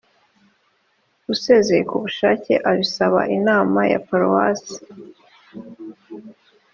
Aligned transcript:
usezeye 1.33 1.83
ku 1.89 1.95
bushake 2.03 2.53
abisaba 2.69 3.19
inama 3.37 3.79
ya 3.91 3.99
paruwasi 4.07 4.75